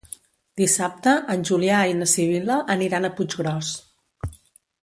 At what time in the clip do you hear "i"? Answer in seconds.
1.91-1.95